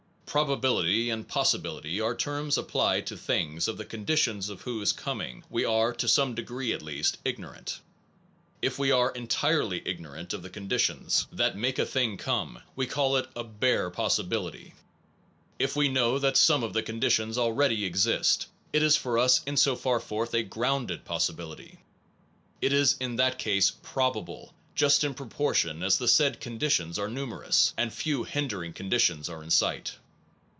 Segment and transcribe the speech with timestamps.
[0.31, 5.43] Probability and possibility are terms ap plied to things of the conditions of whose coming
[5.49, 7.81] we are (to some degree at least) ignorant.
[8.61, 12.59] If we are entirely ignorant of the conditions that 225 APPENDIX make a thing come,
[12.77, 14.73] we call it a bare possibility.
[15.59, 19.57] If we know that some of the conditions already exist, it is for us in
[19.57, 21.79] so far forth a grounded* pos sibility.
[22.61, 27.09] It is in that case probable just in propor tion as the said conditions are
[27.09, 29.97] numerous, and few hindering conditions are in sight.